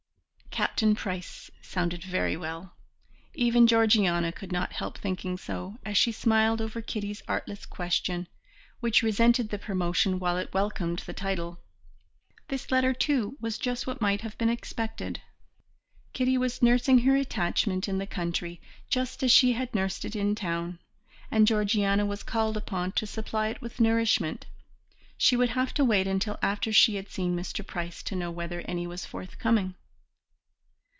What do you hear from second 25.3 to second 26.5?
would have to wait until